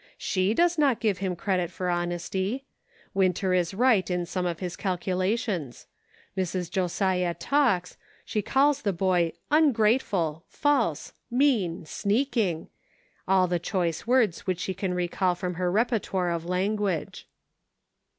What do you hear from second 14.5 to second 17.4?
she can recall from her reper toire of language.